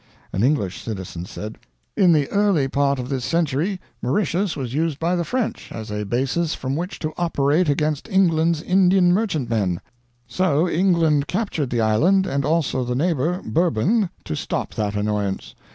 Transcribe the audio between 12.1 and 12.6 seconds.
and